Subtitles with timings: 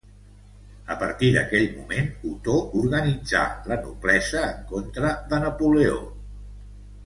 [0.95, 6.05] A partir d'aquell moment Otó organitzà la noblesa en contra de Napoleó.